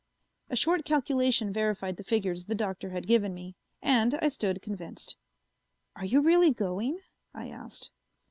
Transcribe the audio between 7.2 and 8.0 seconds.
I asked.